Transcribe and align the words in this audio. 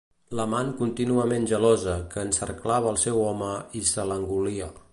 L'amant 0.37 0.69
contínuament 0.77 1.43
gelosa 1.51 1.93
que 2.15 2.23
encerclava 2.29 2.89
el 2.95 2.99
seu 3.03 3.21
home 3.27 3.51
i 3.81 3.83
se 3.91 4.07
l'engolia. 4.13 4.71